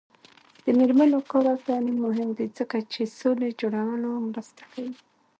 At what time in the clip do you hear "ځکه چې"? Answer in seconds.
2.57-3.01